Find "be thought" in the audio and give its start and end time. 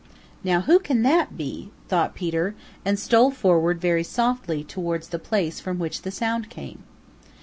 1.37-2.15